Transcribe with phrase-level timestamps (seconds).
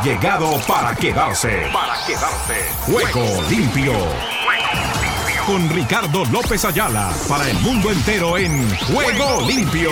[0.00, 1.68] Ha llegado para quedarse.
[1.74, 2.54] Para quedarse.
[2.86, 3.92] Juego limpio.
[5.44, 9.90] Con Ricardo López Ayala para el mundo entero en Juego limpio.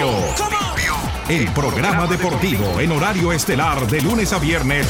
[1.28, 4.86] El programa deportivo en horario estelar de lunes a viernes.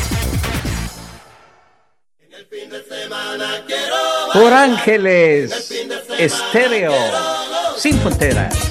[4.33, 5.73] Por Ángeles
[6.17, 6.95] Estéreo
[7.77, 8.68] Sin Fronteras.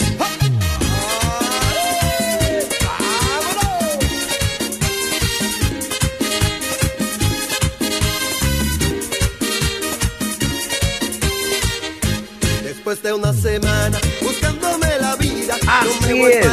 [16.08, 16.48] Así es.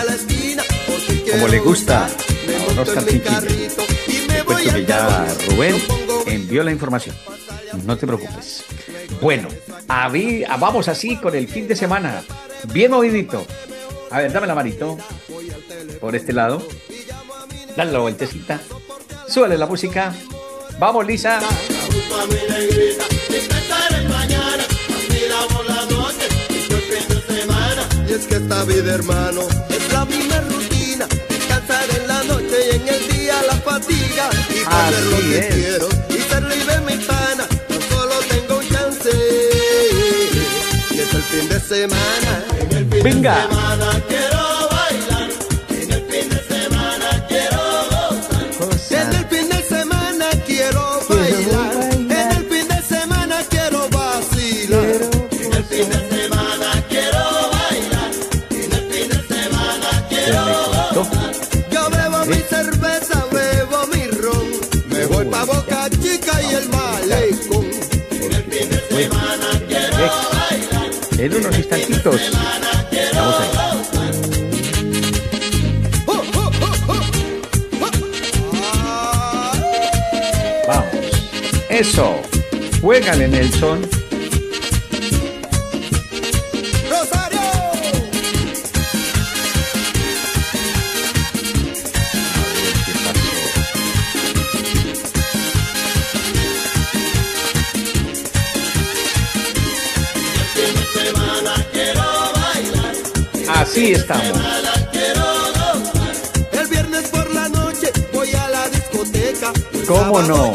[1.32, 2.74] Como le gusta a
[4.44, 5.26] cuento que ya.
[5.50, 5.80] Rubén
[6.26, 7.16] envió la información.
[7.84, 8.64] No te preocupes.
[9.20, 9.48] Bueno,
[9.88, 12.22] a vi- a- vamos así con el fin de semana.
[12.72, 13.46] Bien movidito.
[14.10, 14.98] A ver, dame la manito.
[16.00, 16.66] Por este lado.
[17.76, 18.60] Dale la vueltecita.
[19.28, 20.14] Súbale la música.
[20.78, 21.40] Vamos, Lisa.
[28.24, 31.06] Es que esta vida, hermano, es la misma rutina.
[31.28, 34.30] Descansar en la noche y en el día la fatiga.
[34.50, 35.54] Y hacer lo que es.
[35.54, 37.46] quiero y ser libre mi pana.
[37.68, 39.10] Tan solo tengo un chance.
[40.90, 42.44] Y es el fin de semana.
[42.60, 43.34] En el fin Venga.
[43.34, 44.23] de semana quiero
[71.24, 72.20] En unos instantitos.
[72.90, 73.48] Estamos ahí.
[80.68, 80.86] Vamos.
[81.70, 82.20] Eso.
[82.82, 83.80] Juégale, Nelson.
[83.80, 84.03] Rosario.
[103.74, 104.38] Así estamos.
[106.52, 109.52] El viernes por la noche voy a la discoteca.
[109.88, 110.52] ¿Cómo no?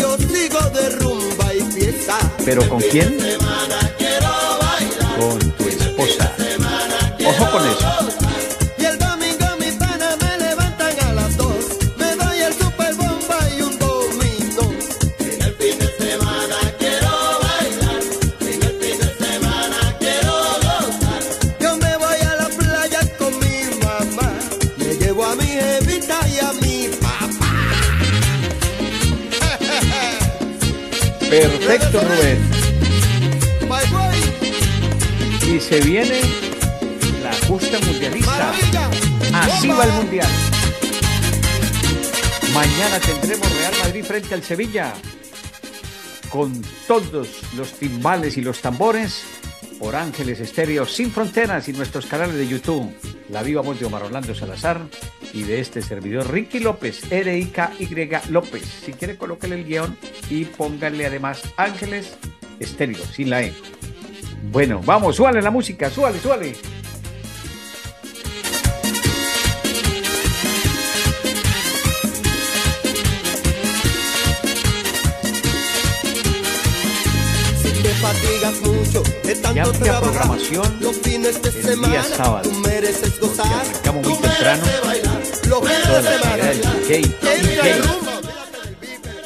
[2.45, 3.17] ¿Pero con quién?
[5.19, 6.33] Con tu esposa.
[7.25, 8.18] Ojo con eso.
[31.69, 32.39] Perfecto, Rubén.
[35.47, 36.19] Y se viene
[37.21, 38.51] la justa mundialista.
[39.35, 40.27] Así va el mundial.
[42.55, 44.95] Mañana tendremos Real Madrid frente al Sevilla.
[46.31, 49.23] Con todos los timbales y los tambores.
[49.77, 52.91] Por Ángeles Estéreo Sin Fronteras y nuestros canales de YouTube.
[53.29, 54.81] La viva voz de Omar Orlando Salazar
[55.33, 58.63] y de este servidor Ricky López, R-I-K-Y López.
[58.83, 59.95] Si quiere, colóquele el guion
[60.29, 62.17] y pónganle además Ángeles
[62.59, 63.53] Estéreo, sin la E.
[64.51, 66.55] Bueno, vamos, súbale la música, súbale, súbale.
[78.01, 82.49] Fatigas mucho de Ya tanto amplia trabajar, programación los fines de el semana día sábado.
[82.49, 83.47] tú mereces Porque gozar.
[83.67, 85.21] arrancamos muy tú temprano bailar.
[85.47, 86.51] Los fines de semana.
[86.79, 88.08] DJ, DJ,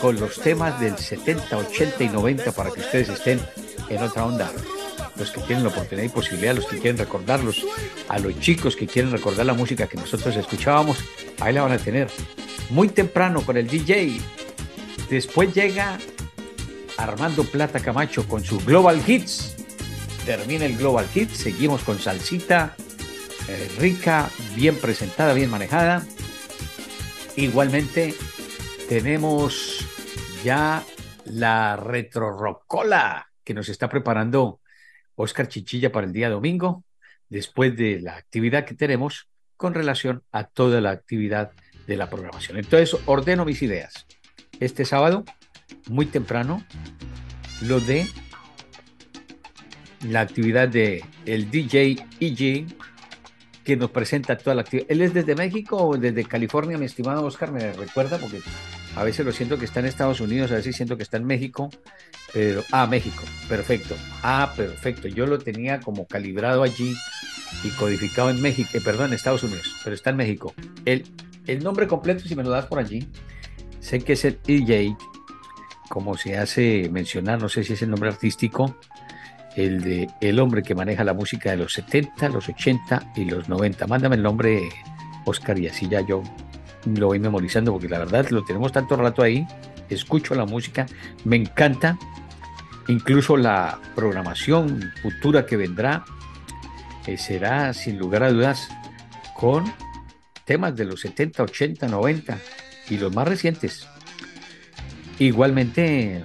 [0.04, 3.40] con los temas del 70, 80 y 90 para que ustedes estén
[3.88, 4.52] en otra onda.
[5.16, 7.66] Los que tienen la oportunidad y posibilidad, los que quieren recordarlos,
[8.10, 10.98] a los chicos que quieren recordar la música que nosotros escuchábamos,
[11.40, 12.10] ahí la van a tener.
[12.70, 14.20] Muy temprano con el DJ.
[15.10, 15.98] Después llega
[16.98, 19.56] Armando Plata Camacho con su Global Hits.
[20.26, 22.76] Termina el Global Hits, seguimos con salsita
[23.48, 26.06] eh, rica, bien presentada, bien manejada.
[27.38, 28.14] Igualmente
[28.90, 29.83] tenemos
[30.44, 30.84] ya
[31.26, 34.60] la retrorrocola que nos está preparando
[35.16, 36.84] Oscar Chichilla para el día domingo,
[37.30, 41.52] después de la actividad que tenemos con relación a toda la actividad
[41.88, 42.58] de la programación.
[42.58, 44.06] Entonces, ordeno mis ideas.
[44.60, 45.24] Este sábado,
[45.90, 46.66] muy temprano,
[47.62, 48.08] lo de
[50.08, 52.68] la actividad de el DJ EG
[53.64, 54.88] que nos presenta toda la actividad.
[54.90, 57.52] ¿Él es desde México o desde California, mi estimado Oscar?
[57.52, 58.18] ¿Me recuerda?
[58.18, 58.42] Porque
[58.96, 61.26] A veces lo siento que está en Estados Unidos, a veces siento que está en
[61.26, 61.70] México,
[62.32, 63.96] pero ah, México, perfecto.
[64.22, 65.08] Ah, perfecto.
[65.08, 66.96] Yo lo tenía como calibrado allí
[67.64, 70.54] y codificado en México, eh, perdón, en Estados Unidos, pero está en México.
[70.86, 71.06] El,
[71.48, 73.08] el nombre completo, si me lo das por allí,
[73.80, 74.96] sé que es el EJ,
[75.90, 78.78] como se hace mencionar, no sé si es el nombre artístico,
[79.56, 83.50] el de el hombre que maneja la música de los 70, los 80 y los
[83.50, 83.88] 90.
[83.88, 84.70] Mándame el nombre,
[85.26, 86.24] Oscar, y así ya yo
[86.86, 89.46] lo voy memorizando porque la verdad lo tenemos tanto rato ahí,
[89.90, 90.86] escucho la música,
[91.26, 91.98] me encanta,
[92.88, 96.04] incluso la programación futura que vendrá
[97.06, 98.70] eh, será sin lugar a dudas
[99.36, 99.66] con
[100.46, 102.38] temas de los 70, 80, 90
[102.90, 103.88] y los más recientes.
[105.20, 106.24] Igualmente,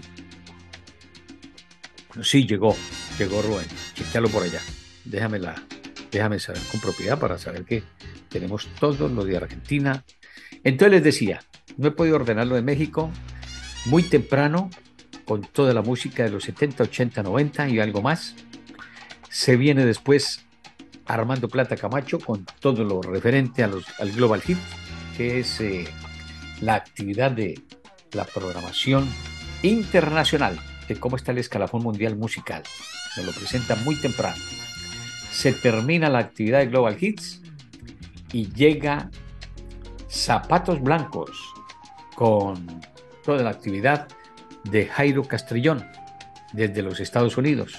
[2.22, 2.74] sí llegó,
[3.18, 4.60] llegó Rubén, chequealo por allá,
[5.04, 5.54] déjame, la,
[6.10, 7.82] déjame saber con propiedad para saber que
[8.28, 10.04] tenemos todo lo de Argentina,
[10.64, 11.40] entonces les decía,
[11.76, 13.10] no he podido ordenarlo de México,
[13.86, 14.70] muy temprano,
[15.24, 18.34] con toda la música de los 70, 80, 90 y algo más.
[19.28, 20.46] Se viene después
[21.06, 24.58] Armando Plata Camacho con todo lo referente a los, al Global Hit,
[25.16, 25.86] que es eh,
[26.60, 27.60] la actividad de
[28.12, 29.08] la programación
[29.62, 30.58] internacional
[30.88, 32.62] de cómo está el escalafón mundial musical.
[33.16, 34.42] Nos lo presenta muy temprano.
[35.30, 37.42] Se termina la actividad de Global Hits
[38.32, 39.10] y llega
[40.08, 41.54] Zapatos Blancos
[42.14, 42.80] con
[43.24, 44.08] toda la actividad
[44.64, 45.86] de Jairo Castrillón
[46.52, 47.74] desde los Estados Unidos.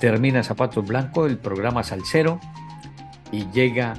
[0.00, 2.40] Termina Zapatos Blancos, el programa Salcero
[3.32, 3.94] y llega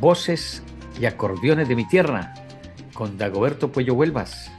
[0.00, 0.62] Voces
[0.98, 2.34] y Acordeones de mi Tierra
[2.94, 4.50] con Dagoberto Puello Huelvas,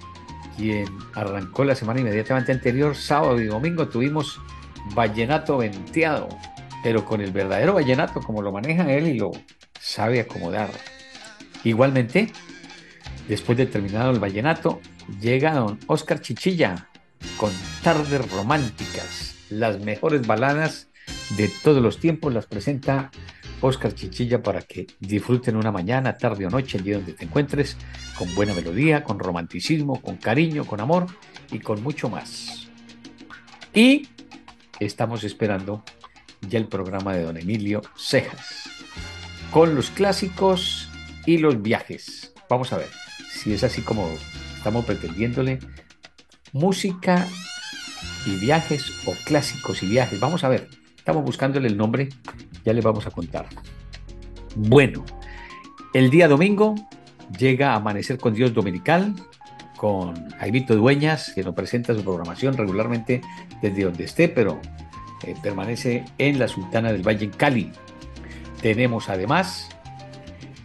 [0.55, 0.85] quien
[1.15, 4.39] arrancó la semana inmediatamente anterior, sábado y domingo tuvimos
[4.93, 6.29] Vallenato Venteado,
[6.83, 9.31] pero con el verdadero vallenato como lo maneja él y lo
[9.79, 10.69] sabe acomodar.
[11.67, 12.31] Igualmente,
[13.27, 14.79] después de terminado el vallenato,
[15.19, 16.87] llega don Oscar Chichilla
[17.35, 17.51] con
[17.83, 19.35] Tardes Románticas.
[19.49, 20.87] Las mejores baladas
[21.35, 23.11] de todos los tiempos las presenta
[23.59, 27.75] Oscar Chichilla para que disfruten una mañana, tarde o noche, el día donde te encuentres,
[28.17, 31.07] con buena melodía, con romanticismo, con cariño, con amor
[31.51, 32.69] y con mucho más.
[33.73, 34.07] Y
[34.79, 35.83] estamos esperando
[36.47, 38.69] ya el programa de don Emilio Cejas,
[39.51, 40.87] con los clásicos
[41.27, 42.33] y los viajes.
[42.49, 42.89] Vamos a ver
[43.29, 44.09] si es así como
[44.55, 45.59] estamos pretendiéndole.
[46.53, 47.27] Música
[48.25, 50.19] y viajes o clásicos y viajes.
[50.19, 52.09] Vamos a ver, estamos buscándole el nombre,
[52.65, 53.45] ya les vamos a contar.
[54.55, 55.05] Bueno,
[55.93, 56.73] el día domingo
[57.37, 59.13] llega Amanecer con Dios Dominical
[59.77, 63.21] con Jaimito Dueñas, que nos presenta su programación regularmente
[63.61, 64.59] desde donde esté, pero
[65.23, 67.71] eh, permanece en la Sultana del Valle en Cali.
[68.61, 69.69] Tenemos además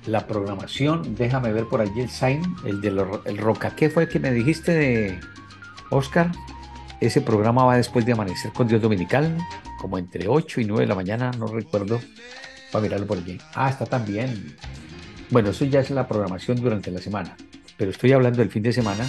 [0.07, 2.91] la programación, déjame ver por allí el sign, el de
[3.37, 5.21] Roca, ¿qué fue el que me dijiste de
[5.91, 6.33] Oscar?
[7.01, 9.37] Ese programa va después de Amanecer con Dios Dominical,
[9.81, 12.01] como entre 8 y 9 de la mañana, no recuerdo,
[12.71, 13.39] para mirarlo por allí.
[13.55, 14.57] Ah, está también.
[15.31, 17.37] Bueno, eso ya es la programación durante la semana,
[17.77, 19.07] pero estoy hablando del fin de semana,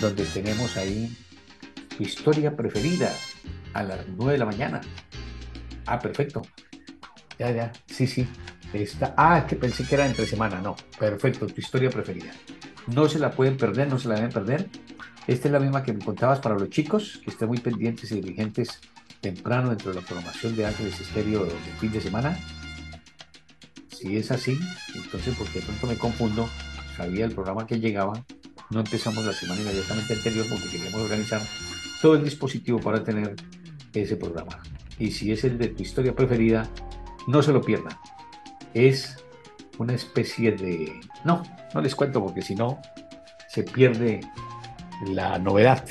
[0.00, 1.16] donde tenemos ahí
[1.96, 3.12] tu historia preferida
[3.74, 4.80] a las 9 de la mañana.
[5.86, 6.42] Ah, perfecto.
[7.38, 8.28] Ya, ya, sí, sí,
[9.16, 10.60] ah, que pensé que era entre semana.
[10.60, 12.32] No, perfecto, tu historia preferida.
[12.86, 14.68] No se la pueden perder, no se la deben perder.
[15.26, 18.16] Esta es la misma que me contabas para los chicos, que estén muy pendientes y
[18.16, 18.80] diligentes
[19.20, 22.36] temprano dentro de la programación de Ángeles Estéreo del fin de semana.
[23.88, 24.58] Si es así,
[24.96, 26.48] entonces porque de pronto me confundo,
[26.96, 28.24] sabía el programa que llegaba,
[28.70, 31.40] no empezamos la semana inmediatamente anterior porque queríamos organizar
[32.00, 33.36] todo el dispositivo para tener
[33.94, 34.60] ese programa.
[34.98, 36.68] Y si es el de tu historia preferida,
[37.28, 37.96] no se lo pierdan
[38.74, 39.16] es
[39.78, 41.00] una especie de...
[41.24, 41.42] No,
[41.74, 42.80] no les cuento porque si no
[43.48, 44.20] se pierde
[45.06, 45.84] la novedad.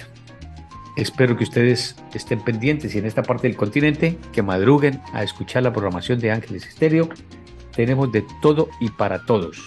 [0.97, 5.63] Espero que ustedes estén pendientes y en esta parte del continente que madruguen a escuchar
[5.63, 7.09] la programación de Ángeles Estéreo.
[7.75, 9.57] Tenemos de todo y para todos.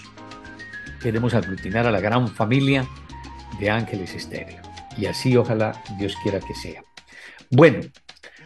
[1.02, 2.87] Queremos aglutinar a la gran familia
[3.59, 4.61] de Ángeles Estéreo.
[4.97, 6.83] Y así ojalá Dios quiera que sea.
[7.50, 7.80] Bueno,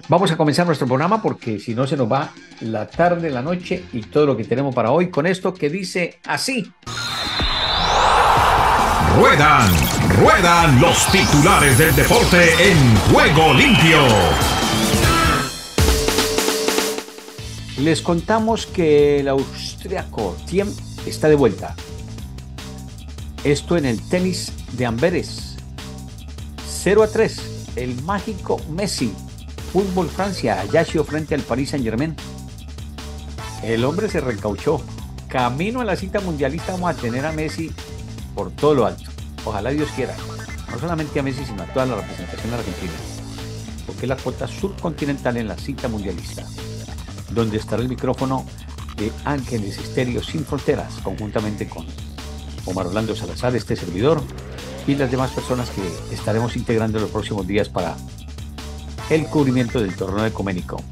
[0.06, 3.84] Vamos a comenzar nuestro programa porque si no se nos va la tarde, la noche
[3.92, 6.72] y todo lo que tenemos para hoy con esto que dice así.
[9.16, 9.70] Ruedan,
[10.20, 13.98] ruedan los titulares del deporte en juego limpio.
[17.78, 20.68] Les contamos que el austriaco Thiem
[21.06, 21.74] está de vuelta.
[23.44, 25.56] Esto en el tenis de Amberes.
[26.66, 27.72] 0 a 3.
[27.76, 29.12] El mágico Messi
[29.72, 32.16] Fútbol Francia, Ajaccio frente al Paris Saint Germain.
[33.62, 34.80] El hombre se recauchó.
[35.28, 37.70] Camino a la cita mundialista vamos a tener a Messi
[38.34, 39.10] por todo lo alto.
[39.44, 40.14] ojalá Dios quiera,
[40.70, 42.92] no solamente a Messi, sino a toda la representación argentina,
[43.86, 46.46] porque es la cuota subcontinental en la cita mundialista,
[47.30, 48.46] donde estará el micrófono
[48.96, 51.86] de Ángeles Estéreo Sin Fronteras, conjuntamente con
[52.64, 54.22] Omar Orlando Salazar, este servidor,
[54.86, 57.96] y las demás personas que estaremos integrando en los próximos días para
[59.10, 60.82] el cubrimiento del torneo ecuménico.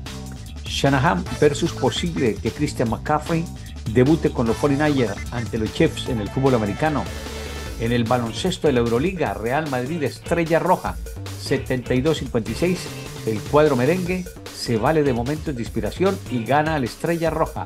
[0.64, 3.44] Shanahan versus posible que Christian McCaffrey
[3.92, 7.04] debute con los 49ers ante los Chiefs en el fútbol americano.
[7.80, 10.96] En el baloncesto de la Euroliga, Real Madrid Estrella Roja
[11.46, 12.78] 72-56.
[13.26, 17.64] El cuadro merengue se vale de momentos de inspiración y gana al Estrella Roja.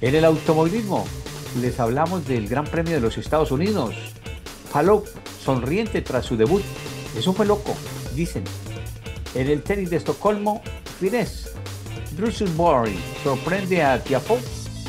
[0.00, 1.06] En el automovilismo,
[1.60, 3.94] les hablamos del Gran Premio de los Estados Unidos.
[4.72, 5.04] Palou,
[5.42, 6.62] sonriente tras su debut.
[7.16, 7.74] Eso fue loco,
[8.14, 8.44] dicen.
[9.34, 10.62] En el tenis de Estocolmo,
[10.98, 11.50] Fines.
[12.16, 12.90] Drusselborg
[13.22, 14.40] sorprende a Tiafoe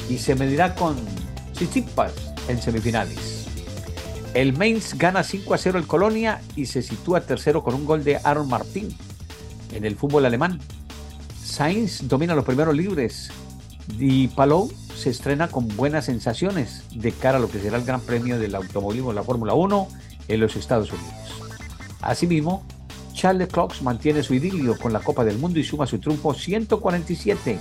[0.10, 0.96] y se medirá con
[1.54, 2.14] Tsitsipas
[2.48, 3.38] en semifinales.
[4.34, 8.04] El Mainz gana 5 a 0 el Colonia y se sitúa tercero con un gol
[8.04, 8.96] de Aaron Martín.
[9.74, 10.60] En el fútbol alemán,
[11.44, 13.30] Sainz domina los primeros libres
[13.98, 18.02] y Palou se estrena con buenas sensaciones de cara a lo que será el Gran
[18.02, 19.88] Premio del Automovilismo de la Fórmula 1
[20.28, 21.14] en los Estados Unidos.
[22.02, 22.64] Asimismo,
[23.18, 27.60] Charles Leclerc mantiene su idilio con la Copa del Mundo y suma su triunfo 147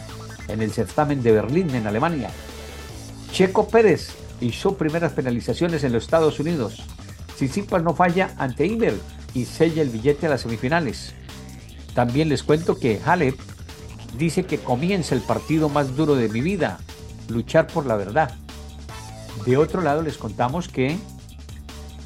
[0.48, 2.28] en el certamen de Berlín, en Alemania.
[3.32, 4.10] Checo Pérez
[4.42, 6.82] hizo primeras penalizaciones en los Estados Unidos.
[7.36, 9.00] Tsitsipas no falla ante Iber
[9.32, 11.14] y sella el billete a las semifinales.
[11.94, 13.38] También les cuento que Halep
[14.18, 16.78] dice que comienza el partido más duro de mi vida,
[17.28, 18.34] luchar por la verdad.
[19.46, 20.98] De otro lado les contamos que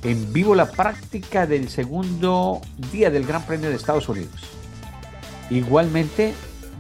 [0.03, 4.41] en vivo la práctica del segundo día del Gran Premio de Estados Unidos.
[5.51, 6.33] Igualmente,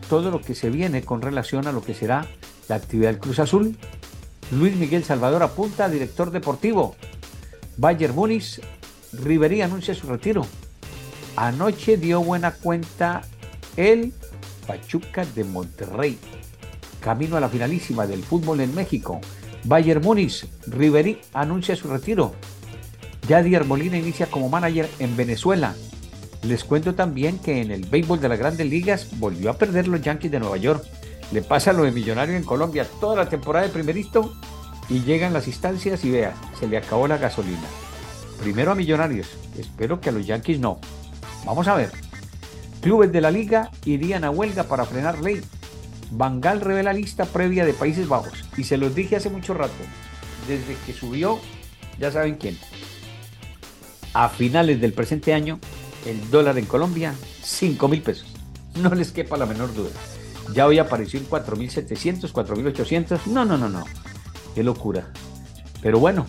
[0.08, 2.26] todo lo que se viene con relación a lo que será
[2.68, 3.76] la actividad del Cruz Azul.
[4.52, 6.96] Luis Miguel Salvador apunta, director deportivo.
[7.76, 8.60] Bayer Muniz,
[9.12, 10.46] Riverí anuncia su retiro.
[11.36, 13.22] Anoche dio buena cuenta
[13.76, 14.12] el
[14.66, 16.18] Pachuca de Monterrey.
[17.00, 19.20] Camino a la finalísima del fútbol en México.
[19.64, 22.34] Bayer Muniz, Riverí anuncia su retiro.
[23.30, 25.76] Yadier Molina inicia como manager en Venezuela.
[26.42, 30.02] Les cuento también que en el béisbol de las grandes ligas volvió a perder los
[30.02, 30.84] Yankees de Nueva York.
[31.30, 34.34] Le pasa lo de Millonario en Colombia toda la temporada de primerito
[34.88, 37.62] y llegan las instancias y vea, se le acabó la gasolina.
[38.40, 40.80] Primero a Millonarios, espero que a los Yankees no.
[41.44, 41.92] Vamos a ver.
[42.80, 45.40] Clubes de la liga irían a huelga para frenar ley.
[46.10, 49.84] Bangal revela lista previa de Países Bajos y se los dije hace mucho rato.
[50.49, 51.38] Desde que subió,
[51.96, 52.58] ya saben quién.
[54.12, 55.61] A finales del presente año,
[56.07, 58.26] el dólar en Colombia, 5 mil pesos.
[58.75, 59.90] No les quepa la menor duda.
[60.52, 63.26] Ya hoy apareció en 4.700, 4.800.
[63.26, 63.85] No, no, no, no.
[64.55, 65.09] Qué locura.
[65.81, 66.26] Pero bueno,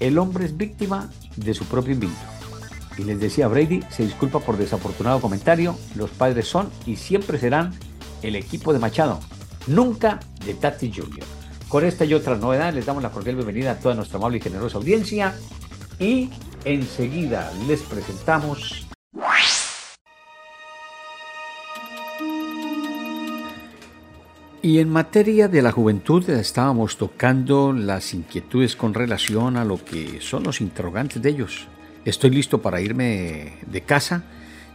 [0.00, 2.16] el hombre es víctima de su propio invento.
[2.96, 5.78] Y les decía Brady, se disculpa por desafortunado comentario.
[5.94, 7.74] Los padres son y siempre serán
[8.22, 9.20] el equipo de Machado,
[9.66, 11.24] nunca de Tati Jr.
[11.68, 14.40] Con esta y otras novedades les damos la cordial bienvenida a toda nuestra amable y
[14.40, 15.34] generosa audiencia
[15.98, 16.30] y
[16.64, 18.86] enseguida les presentamos
[24.62, 30.20] Y en materia de la juventud estábamos tocando las inquietudes con relación a lo que
[30.20, 31.68] son los interrogantes de ellos.
[32.04, 34.24] Estoy listo para irme de casa.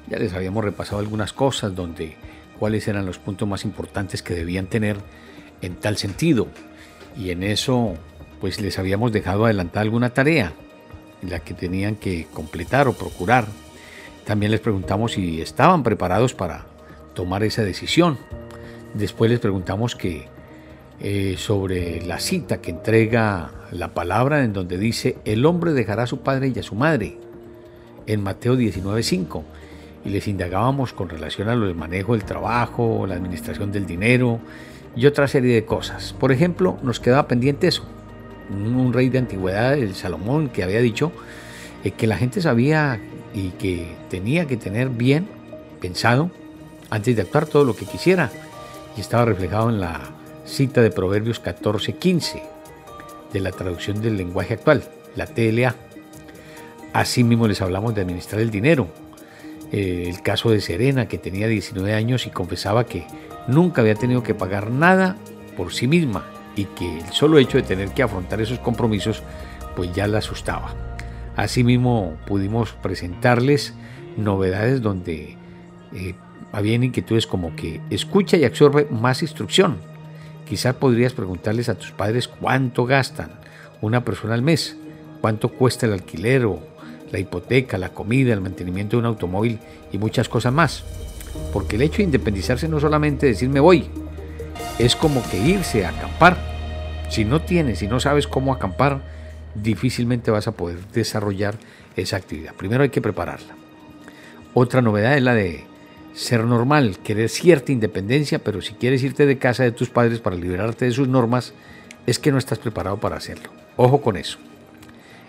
[0.08, 2.16] Ya les habíamos repasado algunas cosas donde
[2.58, 4.96] cuáles eran los puntos más importantes que debían tener
[5.62, 6.48] en tal sentido.
[7.18, 7.96] Y en eso
[8.40, 10.54] pues les habíamos dejado adelantar alguna tarea
[11.22, 13.46] la que tenían que completar o procurar.
[14.26, 16.66] También les preguntamos si estaban preparados para
[17.14, 18.18] tomar esa decisión.
[18.94, 20.28] Después les preguntamos que
[21.00, 26.08] eh, sobre la cita que entrega la palabra en donde dice el hombre dejará a
[26.08, 27.18] su padre y a su madre
[28.06, 29.44] en Mateo 19:5
[30.06, 34.40] y les indagábamos con relación a lo del manejo del trabajo, la administración del dinero
[34.96, 36.14] y otra serie de cosas.
[36.14, 37.84] Por ejemplo, nos quedaba pendiente eso,
[38.52, 41.12] un rey de antigüedad, el Salomón, que había dicho
[41.84, 43.00] eh, que la gente sabía
[43.34, 45.28] y que tenía que tener bien
[45.80, 46.32] pensado
[46.90, 48.30] antes de actuar todo lo que quisiera.
[48.98, 50.02] Y estaba reflejado en la
[50.46, 52.42] cita de Proverbios 14:15
[53.32, 54.84] de la traducción del lenguaje actual,
[55.16, 55.76] la TLA.
[56.94, 58.90] Asimismo les hablamos de administrar el dinero.
[59.72, 63.08] Eh, el caso de Serena, que tenía 19 años y confesaba que
[63.48, 65.16] nunca había tenido que pagar nada
[65.56, 69.24] por sí misma y que el solo hecho de tener que afrontar esos compromisos
[69.76, 70.74] pues ya la asustaba.
[71.36, 73.74] Asimismo pudimos presentarles
[74.18, 75.38] novedades donde
[75.94, 76.16] eh,
[76.52, 79.78] habían inquietudes como que escucha y absorbe más instrucción.
[80.48, 83.32] Quizás podrías preguntarles a tus padres cuánto gastan
[83.82, 84.78] una persona al mes.
[85.22, 86.60] cuánto cuesta el alquiler o
[87.12, 89.60] la hipoteca, la comida, el mantenimiento de un automóvil
[89.92, 90.84] y muchas cosas más.
[91.54, 93.88] Porque el hecho de independizarse no solamente decir me voy,
[94.80, 96.38] es como que irse a acampar.
[97.10, 99.02] Si no tienes, si no sabes cómo acampar,
[99.56, 101.56] difícilmente vas a poder desarrollar
[101.96, 102.54] esa actividad.
[102.54, 103.56] Primero hay que prepararla.
[104.54, 105.66] Otra novedad es la de
[106.14, 110.36] ser normal, querer cierta independencia, pero si quieres irte de casa de tus padres para
[110.36, 111.54] liberarte de sus normas,
[112.06, 113.50] es que no estás preparado para hacerlo.
[113.78, 114.38] Ojo con eso.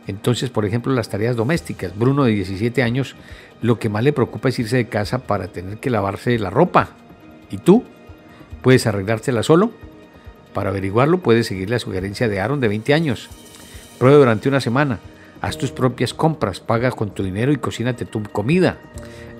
[0.06, 1.96] Entonces, por ejemplo, las tareas domésticas.
[1.96, 3.14] Bruno de 17 años,
[3.60, 6.90] lo que más le preocupa es irse de casa para tener que lavarse la ropa.
[7.50, 7.84] ¿Y tú?
[8.62, 9.72] ¿Puedes arreglártela solo?
[10.54, 13.28] Para averiguarlo, puedes seguir la sugerencia de Aaron de 20 años.
[13.98, 15.00] Prueba durante una semana.
[15.40, 18.78] Haz tus propias compras, paga con tu dinero y cocínate tu comida.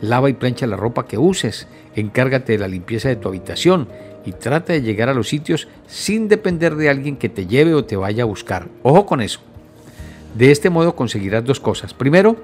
[0.00, 1.68] Lava y plancha la ropa que uses.
[1.94, 3.88] Encárgate de la limpieza de tu habitación
[4.24, 7.84] y trata de llegar a los sitios sin depender de alguien que te lleve o
[7.84, 8.68] te vaya a buscar.
[8.82, 9.40] Ojo con eso.
[10.36, 11.94] De este modo conseguirás dos cosas.
[11.94, 12.36] Primero,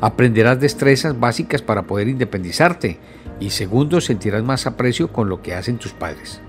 [0.00, 2.98] aprenderás destrezas básicas para poder independizarte
[3.40, 6.40] y segundo, sentirás más aprecio con lo que hacen tus padres.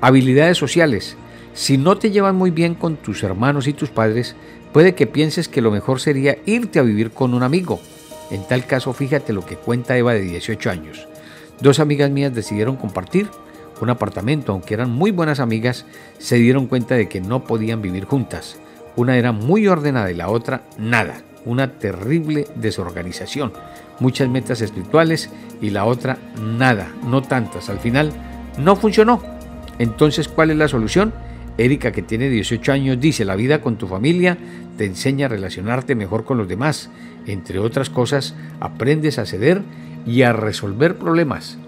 [0.00, 1.16] Habilidades sociales.
[1.54, 4.34] Si no te llevan muy bien con tus hermanos y tus padres,
[4.72, 7.80] puede que pienses que lo mejor sería irte a vivir con un amigo.
[8.30, 11.06] En tal caso, fíjate lo que cuenta Eva de 18 años.
[11.60, 13.28] Dos amigas mías decidieron compartir
[13.82, 15.84] un apartamento, aunque eran muy buenas amigas,
[16.18, 18.56] se dieron cuenta de que no podían vivir juntas.
[18.94, 23.52] Una era muy ordenada y la otra nada, una terrible desorganización,
[24.00, 25.30] muchas metas espirituales
[25.60, 27.70] y la otra nada, no tantas.
[27.70, 28.12] Al final
[28.58, 29.22] no funcionó.
[29.78, 31.12] Entonces, ¿cuál es la solución?
[31.58, 34.38] Erika, que tiene 18 años, dice, la vida con tu familia
[34.76, 36.90] te enseña a relacionarte mejor con los demás.
[37.26, 39.62] Entre otras cosas, aprendes a ceder
[40.06, 41.58] y a resolver problemas.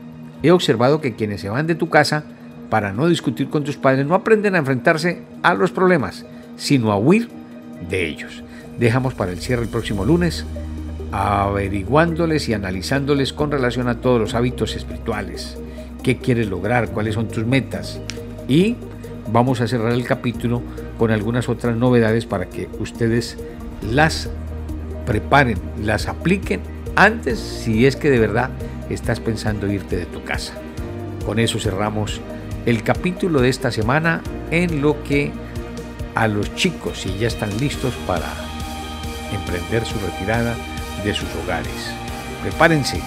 [0.43, 2.25] He observado que quienes se van de tu casa
[2.71, 6.27] para no discutir con tus padres no aprenden a enfrentarse a los problemas,
[6.57, 7.29] sino a huir
[7.89, 8.43] de ellos.
[8.79, 10.45] Dejamos para el cierre el próximo lunes
[11.17, 15.57] averiguándoles y analizándoles con relación a todos los hábitos espirituales.
[16.03, 16.91] ¿Qué quieres lograr?
[16.91, 18.01] ¿Cuáles son tus metas?
[18.49, 18.75] Y
[19.31, 20.61] vamos a cerrar el capítulo
[20.99, 23.39] con algunas otras novedades para que ustedes
[23.93, 24.29] las
[25.07, 26.63] preparen, las apliquen
[26.97, 28.51] antes si es que de verdad
[28.91, 30.55] estás pensando irte de tu casa.
[31.25, 32.21] Con eso cerramos
[32.67, 35.31] el capítulo de esta semana en lo que
[36.17, 38.27] a los chicos, si ya están listos para
[39.33, 40.57] emprender su retirada
[41.05, 41.95] de sus hogares.
[42.43, 43.01] Prepárense,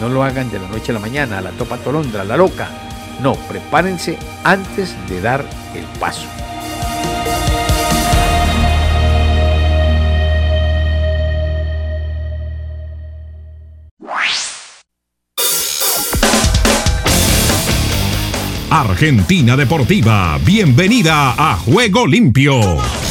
[0.00, 2.36] no lo hagan de la noche a la mañana, a la topa tolondra, a la
[2.36, 2.68] loca.
[3.20, 6.26] No, prepárense antes de dar el paso.
[18.70, 23.01] Argentina Deportiva, bienvenida a Juego Limpio.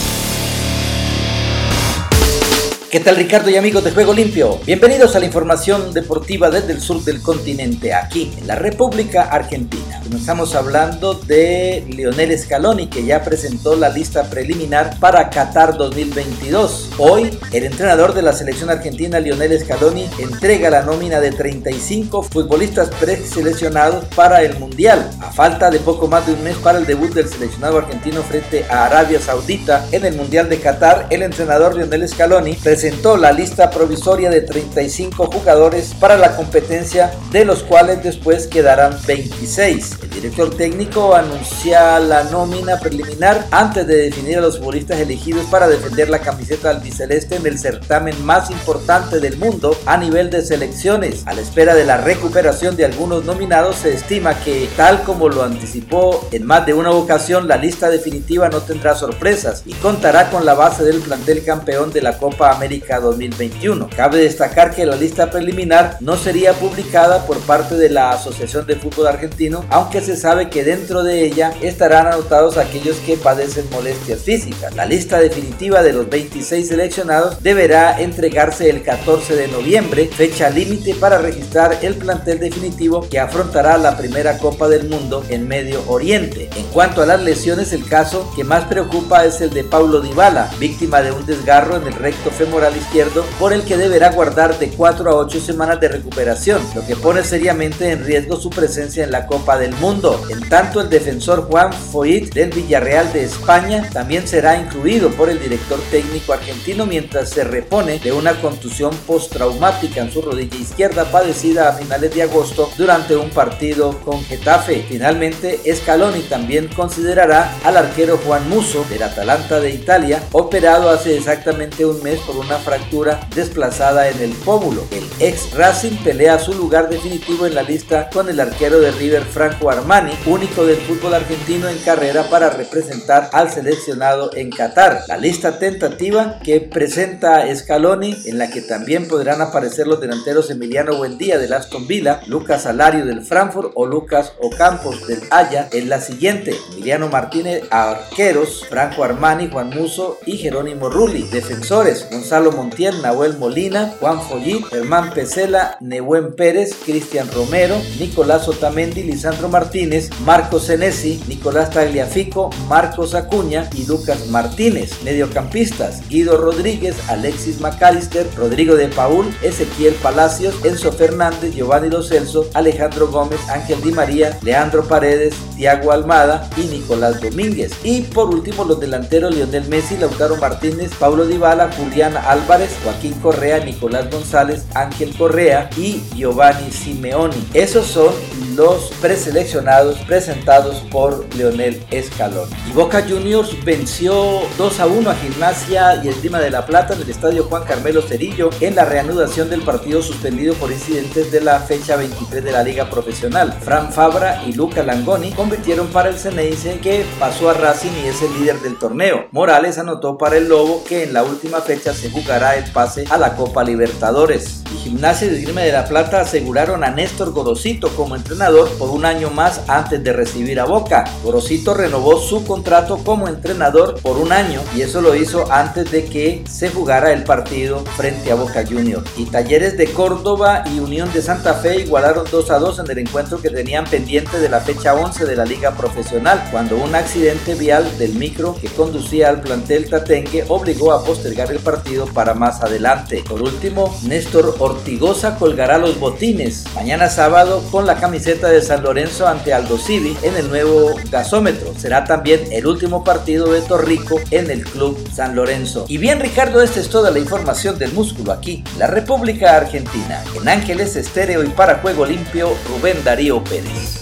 [2.91, 4.59] ¿Qué tal Ricardo y amigos de Juego Limpio?
[4.65, 10.01] Bienvenidos a la información deportiva desde el sur del continente, aquí en la República Argentina.
[10.13, 16.89] Estamos hablando de Lionel Scaloni que ya presentó la lista preliminar para Qatar 2022.
[16.97, 22.89] Hoy el entrenador de la selección argentina Lionel Scaloni entrega la nómina de 35 futbolistas
[22.99, 25.09] preseleccionados para el Mundial.
[25.21, 28.65] A falta de poco más de un mes para el debut del seleccionado argentino frente
[28.69, 32.80] a Arabia Saudita en el Mundial de Qatar, el entrenador Lionel Scaloni presentó
[33.19, 39.99] la lista provisoria de 35 jugadores para la competencia, de los cuales después quedarán 26.
[40.01, 45.67] El director técnico anuncia la nómina preliminar antes de definir a los futbolistas elegidos para
[45.67, 51.21] defender la camiseta albiceleste en el certamen más importante del mundo a nivel de selecciones.
[51.27, 55.43] A la espera de la recuperación de algunos nominados, se estima que, tal como lo
[55.43, 60.45] anticipó en más de una ocasión, la lista definitiva no tendrá sorpresas y contará con
[60.45, 63.89] la base del plantel campeón de la Copa América 2021.
[63.95, 68.75] Cabe destacar que la lista preliminar no sería publicada por parte de la Asociación de
[68.75, 74.21] Fútbol Argentino, aunque se sabe que dentro de ella estarán anotados aquellos que padecen molestias
[74.21, 74.75] físicas.
[74.75, 80.95] La lista definitiva de los 26 seleccionados deberá entregarse el 14 de noviembre, fecha límite
[80.95, 86.49] para registrar el plantel definitivo que afrontará la primera Copa del Mundo en Medio Oriente.
[86.55, 90.51] En cuanto a las lesiones, el caso que más preocupa es el de Paulo Dybala,
[90.59, 94.57] víctima de un desgarro en el recto femoral al izquierdo por el que deberá guardar
[94.59, 99.03] de 4 a 8 semanas de recuperación, lo que pone seriamente en riesgo su presencia
[99.03, 100.21] en la Copa del Mundo.
[100.29, 105.39] En tanto, el defensor Juan Foyt del Villarreal de España también será incluido por el
[105.39, 111.69] director técnico argentino mientras se repone de una contusión postraumática en su rodilla izquierda padecida
[111.69, 114.85] a finales de agosto durante un partido con Getafe.
[114.87, 121.85] Finalmente, Scaloni también considerará al arquero Juan Muso del Atalanta de Italia, operado hace exactamente
[121.85, 124.85] un mes por una fractura desplazada en el pómulo.
[124.91, 129.23] El ex Racing pelea su lugar definitivo en la lista con el arquero de River
[129.23, 135.03] Franco Armani, único del fútbol argentino en carrera para representar al seleccionado en Qatar.
[135.07, 140.97] La lista tentativa que presenta Scaloni, en la que también podrán aparecer los delanteros Emiliano
[140.97, 146.01] Buendía del Aston Villa, Lucas Alario del Frankfurt o Lucas Ocampos del Haya, es la
[146.01, 153.37] siguiente: Emiliano Martínez, arqueros, Franco Armani, Juan Muso y Jerónimo Rulli, defensores, Gonzalo Montiel, Nahuel
[153.37, 161.21] Molina, Juan Follit, Germán Pesela, Nehuen Pérez, Cristian Romero, Nicolás Otamendi, Lisandro Martínez, Marcos Senesi,
[161.27, 165.03] Nicolás Tagliafico, Marcos Acuña y Lucas Martínez.
[165.03, 173.07] Mediocampistas, Guido Rodríguez, Alexis McAllister, Rodrigo de Paul, Ezequiel Palacios, Enzo Fernández, Giovanni Celso, Alejandro
[173.07, 177.73] Gómez, Ángel Di María, Leandro Paredes, Tiago Almada y Nicolás Domínguez.
[177.83, 183.59] Y por último los delanteros Lionel Messi, Lautaro Martínez, Pablo Dybala, Julián Álvarez, Joaquín Correa,
[183.59, 187.45] Nicolás González, Ángel Correa y Giovanni Simeoni.
[187.53, 188.13] Esos son
[188.55, 192.49] los preseleccionados presentados por Leonel Escalón.
[192.69, 197.01] Y Boca Juniors venció 2 a 1 a Gimnasia y Esgrima de la Plata en
[197.01, 201.59] el estadio Juan Carmelo Cerillo en la reanudación del partido suspendido por incidentes de la
[201.59, 203.51] fecha 23 de la Liga Profesional.
[203.61, 208.21] Fran Fabra y Luca Langoni convirtieron para el Ceneice que pasó a Racing y es
[208.21, 209.27] el líder del torneo.
[209.31, 213.17] Morales anotó para el Lobo que en la última fecha se jugará el pase a
[213.17, 214.63] la Copa Libertadores.
[214.73, 219.05] Y Gimnasia y Esgrima de la Plata aseguraron a Néstor Gorosito como entrenador por un
[219.05, 221.03] año más antes de recibir a Boca.
[221.23, 226.05] Gorosito renovó su contrato como entrenador por un año y eso lo hizo antes de
[226.05, 229.09] que se jugara el partido frente a Boca Juniors.
[229.17, 232.97] Y Talleres de Córdoba y Unión de Santa Fe igualaron 2 a 2 en el
[232.99, 237.55] encuentro que tenían pendiente de la fecha 11 de la Liga Profesional, cuando un accidente
[237.55, 242.61] vial del micro que conducía al plantel Tatengue obligó a postergar el partido para más
[242.61, 243.23] adelante.
[243.27, 249.27] Por último, Néstor Ortigosa colgará los botines mañana sábado con la camiseta de San Lorenzo
[249.27, 251.73] ante Aldo Civi en el nuevo gasómetro.
[251.77, 255.85] Será también el último partido de Torrico en el Club San Lorenzo.
[255.87, 260.23] Y bien Ricardo, esta es toda la información del músculo aquí, la República Argentina.
[260.35, 264.00] En Ángeles Estéreo y para Juego Limpio, Rubén Darío Pérez.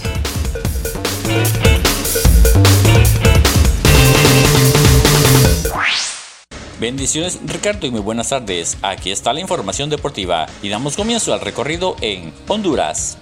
[6.80, 8.78] Bendiciones Ricardo y muy buenas tardes.
[8.80, 13.18] Aquí está la información deportiva y damos comienzo al recorrido en Honduras.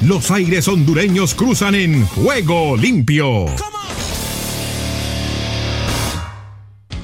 [0.00, 3.46] Los aires hondureños cruzan en Juego Limpio.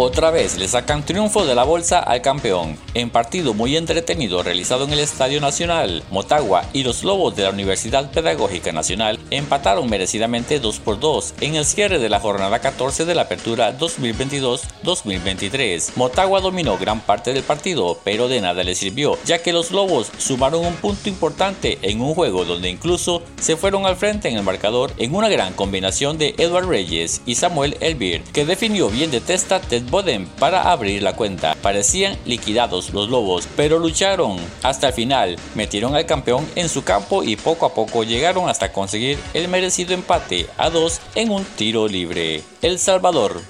[0.02, 2.78] Otra vez le sacan triunfo de la bolsa al campeón.
[2.94, 7.50] En partido muy entretenido realizado en el Estadio Nacional, Motagua y los Lobos de la
[7.50, 13.04] Universidad Pedagógica Nacional empataron merecidamente 2 por 2 en el cierre de la jornada 14
[13.04, 15.90] de la apertura 2022-2023.
[15.96, 20.10] Motagua dominó gran parte del partido, pero de nada le sirvió, ya que los Lobos
[20.16, 24.44] sumaron un punto importante en un juego donde incluso se fueron al frente en el
[24.44, 29.20] marcador en una gran combinación de Edward Reyes y Samuel Elvir, que definió bien de
[29.20, 31.54] testa Ted Boden para abrir la cuenta.
[31.56, 37.22] Parecían liquidados los Lobos, pero lucharon hasta el final, metieron al campeón en su campo
[37.22, 41.88] y poco a poco llegaron hasta conseguir el merecido empate a dos en un tiro
[41.88, 42.42] libre.
[42.62, 43.40] El Salvador.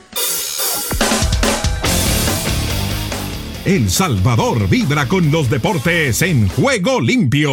[3.64, 7.52] El Salvador vibra con los deportes en Juego Limpio.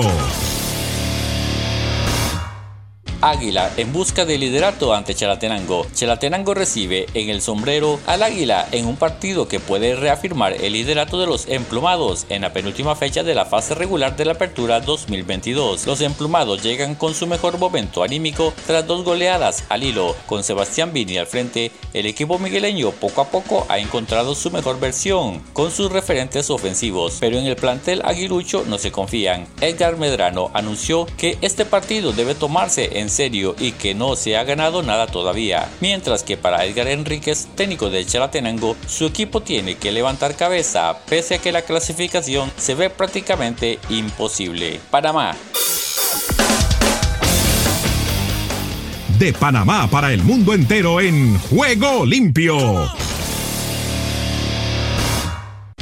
[3.22, 5.88] Águila en busca de liderato ante Chalatenango.
[5.94, 11.20] Chalatenango recibe en el sombrero al Águila en un partido que puede reafirmar el liderato
[11.20, 15.88] de los emplumados en la penúltima fecha de la fase regular de la apertura 2022.
[15.88, 20.16] Los emplumados llegan con su mejor momento anímico tras dos goleadas al hilo.
[20.26, 24.80] Con Sebastián Vini al frente, el equipo migueleño poco a poco ha encontrado su mejor
[24.80, 29.48] versión con sus referentes ofensivos, pero en el plantel aguilucho no se confían.
[29.62, 34.44] Edgar Medrano anunció que este partido debe tomarse en serio y que no se ha
[34.44, 35.70] ganado nada todavía.
[35.82, 41.36] Mientras que para Edgar Enríquez, técnico de Chalatenango, su equipo tiene que levantar cabeza pese
[41.36, 44.80] a que la clasificación se ve prácticamente imposible.
[44.90, 45.36] Panamá.
[49.20, 53.07] De Panamá para el mundo entero en Juego Limpio.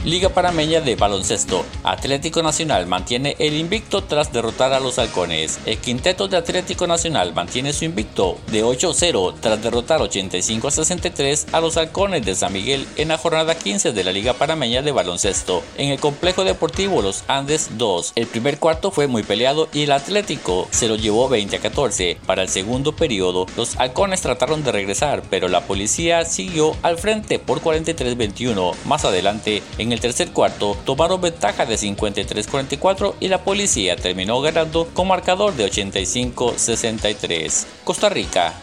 [0.06, 1.65] Liga Panameña de Baloncesto.
[1.84, 5.60] Atlético Nacional mantiene el invicto tras derrotar a los halcones.
[5.65, 11.78] El quinteto de Atlético Nacional mantiene su invicto de 8-0 tras derrotar 85-63 a los
[11.78, 15.63] halcones de San Miguel en la jornada 15 de la Liga Panameña de Baloncesto.
[15.76, 19.91] En el complejo deportivo Los Andes 2, el primer cuarto fue muy peleado y el
[19.91, 22.20] Atlético se lo llevó 20 a 14.
[22.28, 27.39] Para el segundo periodo, los halcones trataron de regresar, pero la policía siguió al frente
[27.39, 28.76] por 43-21.
[28.86, 34.88] Más adelante, en el tercer cuarto, tomaron ventaja de 53-44 y la policía terminó ganando
[34.93, 37.65] con marcador de 85-63.
[37.84, 38.53] Costa Rica.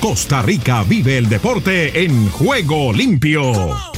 [0.00, 3.91] Costa Rica vive el deporte en juego limpio.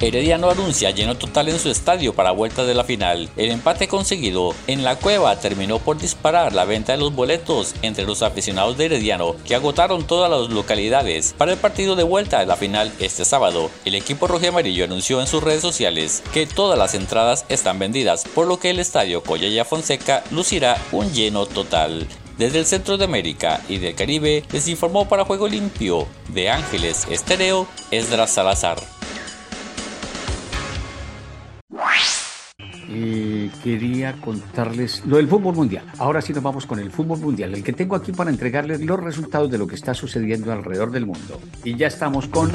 [0.00, 3.30] Herediano anuncia lleno total en su estadio para vuelta de la final.
[3.36, 8.04] El empate conseguido en la cueva terminó por disparar la venta de los boletos entre
[8.04, 12.46] los aficionados de Herediano que agotaron todas las localidades para el partido de vuelta de
[12.46, 13.70] la final este sábado.
[13.84, 18.24] El equipo rojo amarillo anunció en sus redes sociales que todas las entradas están vendidas,
[18.34, 22.08] por lo que el estadio Coyaya Fonseca lucirá un lleno total.
[22.36, 27.06] Desde el centro de América y del Caribe les informó para Juego Limpio de Ángeles
[27.08, 28.93] Estéreo Esdras Salazar.
[33.62, 35.84] Quería contarles lo del fútbol mundial.
[35.98, 39.00] Ahora sí nos vamos con el fútbol mundial, el que tengo aquí para entregarles los
[39.00, 41.40] resultados de lo que está sucediendo alrededor del mundo.
[41.64, 42.50] Y ya estamos con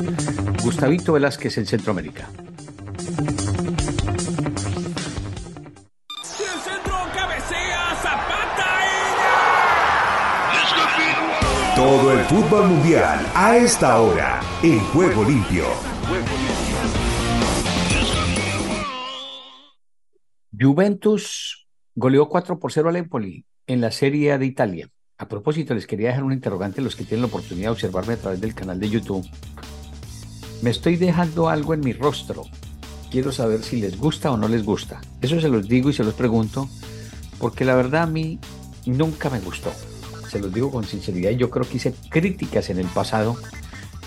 [0.63, 2.27] Gustavito Velázquez en Centroamérica.
[11.75, 15.88] Todo el fútbol mundial a esta hora en juego limpio.
[20.59, 24.89] Juventus goleó 4 por 0 al Empoli en la Serie de Italia.
[25.17, 28.13] A propósito, les quería dejar un interrogante a los que tienen la oportunidad de observarme
[28.13, 29.25] a través del canal de YouTube.
[30.61, 32.43] Me estoy dejando algo en mi rostro.
[33.09, 34.99] Quiero saber si les gusta o no les gusta.
[35.21, 36.67] Eso se los digo y se los pregunto,
[37.39, 38.37] porque la verdad a mí
[38.85, 39.71] nunca me gustó.
[40.29, 41.31] Se los digo con sinceridad.
[41.31, 43.37] Yo creo que hice críticas en el pasado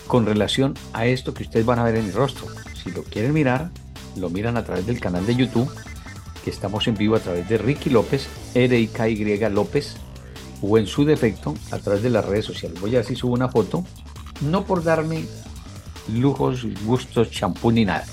[0.07, 2.47] con relación a esto que ustedes van a ver en mi rostro.
[2.75, 3.71] Si lo quieren mirar,
[4.17, 5.71] lo miran a través del canal de YouTube
[6.44, 9.94] que estamos en vivo a través de Ricky López, R-I-K-Y López,
[10.62, 12.81] o en su defecto a través de las redes sociales.
[12.81, 13.85] Voy a ver si subo una foto,
[14.40, 15.24] no por darme
[16.12, 18.05] lujos, gustos, champú ni nada.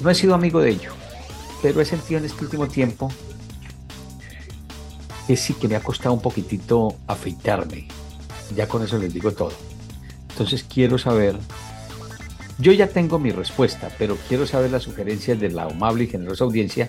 [0.00, 0.92] No he sido amigo de ello,
[1.62, 3.10] pero he sentido en este último tiempo
[5.26, 7.88] que sí que me ha costado un poquitito afeitarme.
[8.54, 9.52] Ya con eso les digo todo.
[10.30, 11.36] Entonces quiero saber
[12.58, 16.44] yo ya tengo mi respuesta, pero quiero saber las sugerencias de la amable y generosa
[16.44, 16.88] audiencia,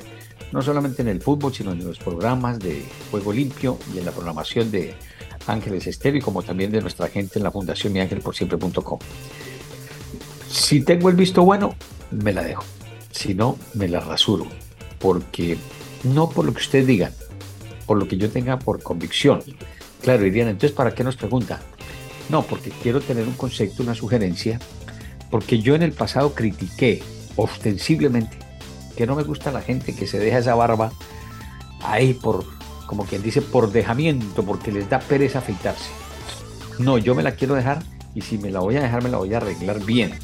[0.51, 4.11] no solamente en el fútbol, sino en los programas de Juego Limpio y en la
[4.11, 4.93] programación de
[5.45, 8.99] Ángeles Estéreo como también de nuestra gente en la Fundación miangelporsiempre.com.
[10.49, 11.75] Si tengo el visto bueno,
[12.11, 12.63] me la dejo.
[13.11, 14.47] Si no, me la rasuro.
[14.99, 15.57] Porque
[16.03, 17.11] no por lo que ustedes digan,
[17.85, 19.41] por lo que yo tenga por convicción.
[20.01, 21.59] Claro, dirían, entonces, ¿para qué nos pregunta?
[22.29, 24.59] No, porque quiero tener un concepto, una sugerencia
[25.29, 27.03] porque yo en el pasado critiqué
[27.35, 28.37] ostensiblemente
[28.95, 30.91] que no me gusta la gente que se deja esa barba
[31.83, 32.45] ahí por,
[32.87, 35.91] como quien dice, por dejamiento, porque les da pereza afeitarse.
[36.79, 37.83] No, yo me la quiero dejar
[38.15, 40.17] y si me la voy a dejar me la voy a arreglar bien,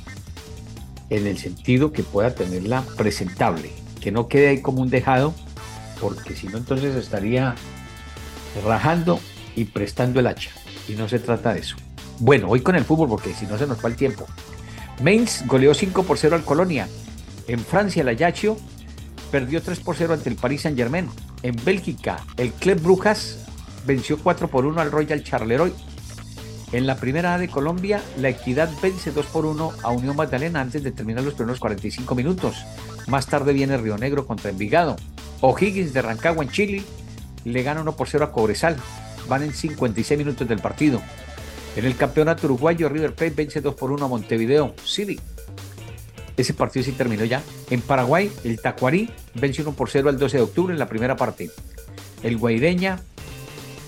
[1.09, 5.33] en el sentido que pueda tenerla presentable, que no quede ahí como un dejado,
[6.01, 7.55] porque si no entonces estaría
[8.65, 9.19] rajando
[9.55, 10.49] y prestando el hacha,
[10.87, 11.75] y no se trata de eso.
[12.19, 14.25] Bueno, hoy con el fútbol, porque si no se nos va el tiempo.
[15.01, 16.87] Mainz goleó 5 por 0 al Colonia.
[17.47, 18.57] En Francia, el Ajaccio
[19.31, 21.09] perdió 3 por 0 ante el Paris Saint-Germain.
[21.41, 23.39] En Bélgica, el Club Brujas
[23.85, 25.73] venció 4 por 1 al Royal Charleroi.
[26.71, 30.61] En la primera A de Colombia, la Equidad vence 2 por 1 a Unión Magdalena
[30.61, 32.55] antes de terminar los primeros 45 minutos.
[33.07, 34.95] Más tarde viene Río Negro contra Envigado.
[35.41, 36.83] O'Higgins de Rancagua en Chile
[37.43, 38.77] le gana 1 por 0 a Cobresal.
[39.27, 41.01] Van en 56 minutos del partido.
[41.75, 45.19] En el campeonato uruguayo, River Plate vence 2 por 1 a Montevideo City.
[46.37, 47.41] Ese partido sí terminó ya.
[47.69, 51.15] En Paraguay, el Tacuarí vence 1 por 0 al 12 de octubre en la primera
[51.15, 51.49] parte.
[52.21, 53.01] El Guaireña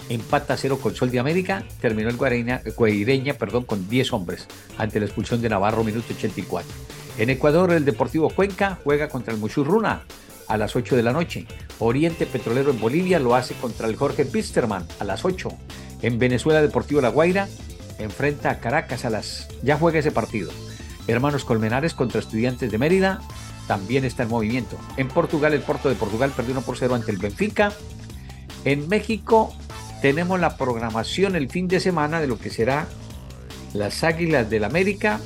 [0.10, 1.64] empata 0 con Sol de América.
[1.80, 6.70] Terminó el Guaireña, Guaireña perdón, con 10 hombres ante la expulsión de Navarro, minuto 84.
[7.18, 10.04] En Ecuador, el Deportivo Cuenca juega contra el Muchurruna
[10.48, 11.46] a las 8 de la noche.
[11.80, 15.50] Oriente Petrolero en Bolivia lo hace contra el Jorge Pisterman a las 8.
[16.02, 17.48] En Venezuela, Deportivo La Guaira
[18.00, 19.48] enfrenta a Caracas a las...
[19.64, 20.52] Ya juega ese partido.
[21.08, 23.22] Hermanos Colmenares contra Estudiantes de Mérida
[23.68, 24.78] también está en movimiento.
[24.98, 27.72] En Portugal, el Porto de Portugal perdió 1 por 0 ante el Benfica.
[28.64, 29.54] En México
[30.02, 32.88] tenemos la programación el fin de semana de lo que será
[33.74, 35.20] las Águilas del América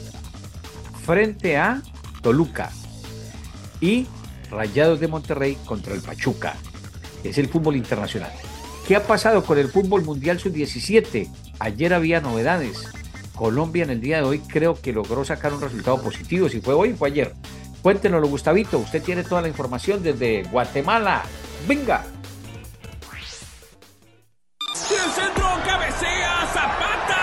[1.05, 1.81] frente a
[2.21, 2.71] Toluca
[3.81, 4.07] y
[4.51, 6.55] Rayados de Monterrey contra el Pachuca.
[7.23, 8.31] Es el fútbol internacional.
[8.87, 11.29] ¿Qué ha pasado con el fútbol mundial sub-17?
[11.59, 12.87] Ayer había novedades.
[13.35, 16.49] Colombia en el día de hoy creo que logró sacar un resultado positivo.
[16.49, 17.33] Si fue hoy, fue ayer.
[17.81, 18.79] Cuéntenoslo, Gustavito.
[18.79, 21.23] Usted tiene toda la información desde Guatemala.
[21.67, 22.03] Venga.
[24.71, 27.17] El centro cabecea Zapata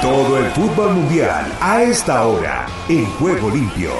[0.00, 3.92] Todo el fútbol mundial a esta hora en Juego Limpio.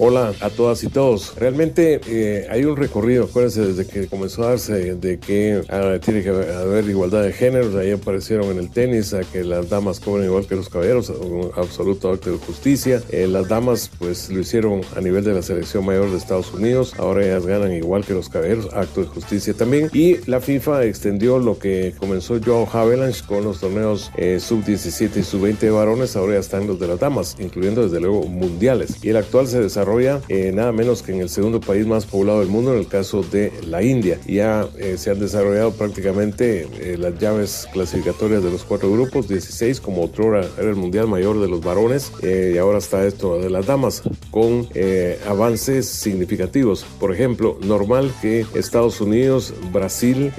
[0.00, 1.34] Hola a todas y todos.
[1.34, 6.22] Realmente eh, hay un recorrido, acuérdense, desde que comenzó a darse de que ah, tiene
[6.22, 7.74] que haber igualdad de géneros.
[7.74, 11.50] Ahí aparecieron en el tenis a que las damas cobran igual que los caballeros, un
[11.56, 13.02] absoluto acto de justicia.
[13.10, 16.94] Eh, las damas, pues lo hicieron a nivel de la selección mayor de Estados Unidos.
[16.96, 19.90] Ahora ellas ganan igual que los caballeros, acto de justicia también.
[19.92, 25.22] Y la FIFA extendió lo que comenzó Joe Havelange con los torneos eh, sub-17 y
[25.24, 26.14] sub-20 de varones.
[26.14, 29.02] Ahora ya están los de las damas, incluyendo desde luego mundiales.
[29.02, 29.87] Y el actual se desarrolla
[30.28, 33.22] eh, nada menos que en el segundo país más poblado del mundo, en el caso
[33.22, 34.18] de la India.
[34.26, 39.80] Ya eh, se han desarrollado prácticamente eh, las llaves clasificatorias de los cuatro grupos, 16
[39.80, 43.66] como otrora era el mundial mayor de los varones y ahora está esto de las
[43.66, 44.68] damas con
[45.26, 46.84] avances significativos.
[47.00, 50.32] Por ejemplo, normal que Estados Unidos, Brasil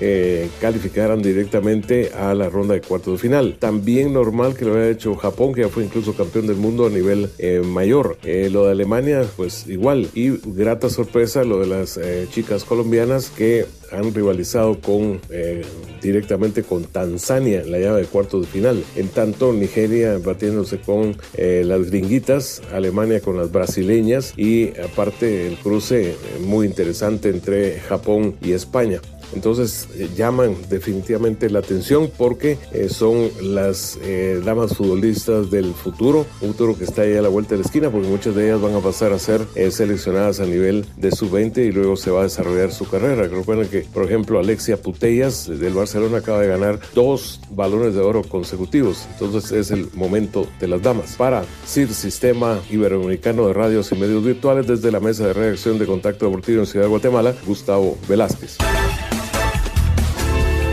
[0.61, 3.57] calificaran directamente a la ronda de cuartos de final.
[3.59, 6.89] También normal que lo haya hecho Japón, que ya fue incluso campeón del mundo a
[6.89, 7.29] nivel
[7.65, 8.17] mayor.
[8.23, 10.09] lo de Alemania, pues igual.
[10.15, 15.61] Y grata sorpresa lo de las eh, chicas colombianas que han rivalizado con eh,
[16.01, 18.83] directamente con Tanzania en la llave de cuartos de final.
[18.97, 25.55] En tanto, Nigeria batiéndose con eh, las gringuitas, Alemania con las brasileñas y aparte el
[25.55, 28.99] cruce muy interesante entre Japón y España.
[29.33, 36.25] Entonces eh, llaman definitivamente la atención porque eh, son las eh, damas futbolistas del futuro,
[36.39, 38.75] futuro que está ahí a la vuelta de la esquina porque muchas de ellas van
[38.75, 42.71] a pasar a ser seleccionadas a nivel de sub-20 y luego se va a desarrollar
[42.71, 43.27] su carrera.
[43.27, 48.23] Recuerden que, por ejemplo, Alexia Putellas del Barcelona acaba de ganar dos balones de oro
[48.23, 49.07] consecutivos.
[49.13, 51.15] Entonces es el momento de las damas.
[51.17, 55.85] Para CIR, Sistema Iberoamericano de Radios y Medios Virtuales, desde la Mesa de Redacción de
[55.85, 58.57] Contacto Deportivo en Ciudad de Guatemala, Gustavo Velázquez.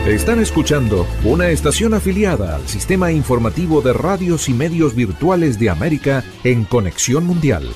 [0.07, 6.23] Están escuchando una estación afiliada al sistema informativo de radios y medios virtuales de América
[6.45, 7.73] en Conexión Mundial.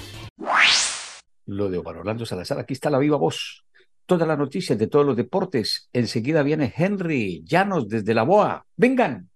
[1.46, 3.66] Lo de Omar Orlando Salazar, aquí está la viva voz.
[4.06, 5.90] Todas las noticias de todos los deportes.
[5.92, 8.66] Enseguida viene Henry Llanos desde la BOA.
[8.78, 9.30] Vengan.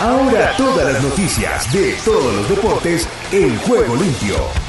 [0.00, 4.63] Ahora todas las noticias de todos los deportes en Juego Limpio.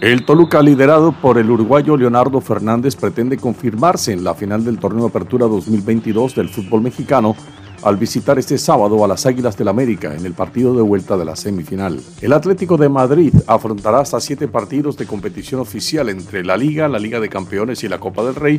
[0.00, 5.04] El Toluca, liderado por el uruguayo Leonardo Fernández, pretende confirmarse en la final del torneo
[5.04, 7.36] Apertura 2022 del fútbol mexicano
[7.82, 11.26] al visitar este sábado a las Águilas del América en el partido de vuelta de
[11.26, 12.00] la semifinal.
[12.22, 16.98] El Atlético de Madrid afrontará hasta siete partidos de competición oficial entre la Liga, la
[16.98, 18.58] Liga de Campeones y la Copa del Rey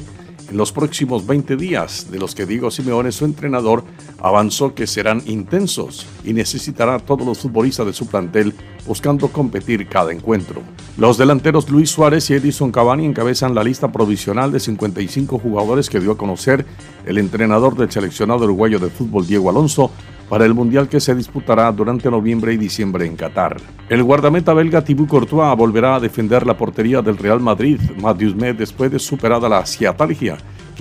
[0.52, 3.84] en los próximos 20 días, de los que Diego Simeone, su entrenador,
[4.20, 8.54] avanzó que serán intensos y necesitará a todos los futbolistas de su plantel
[8.86, 10.62] buscando competir cada encuentro.
[10.98, 16.00] Los delanteros Luis Suárez y Edison Cavani encabezan la lista provisional de 55 jugadores que
[16.00, 16.66] dio a conocer
[17.06, 19.92] el entrenador del seleccionado uruguayo de fútbol Diego Alonso
[20.30, 23.58] para el Mundial que se disputará durante noviembre y diciembre en Qatar.
[23.90, 28.56] El guardameta belga Thibaut Courtois volverá a defender la portería del Real Madrid, Matthews Med,
[28.56, 30.38] después de superada la ciatalgia